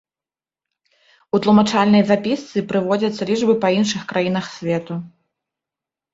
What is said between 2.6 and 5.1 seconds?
прыводзяцца лічбы па іншых краінах свету.